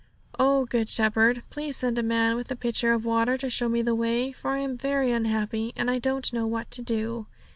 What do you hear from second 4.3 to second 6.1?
for I am very unhappy, and I